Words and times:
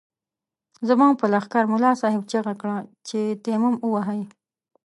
زموږ 0.87 1.11
په 1.19 1.25
لښکر 1.33 1.63
ملا 1.71 1.91
صاحب 2.01 2.23
چيغه 2.31 2.53
کړه 2.61 2.77
چې 3.07 3.19
تيمم 3.45 3.73
ووهئ. 3.81 4.21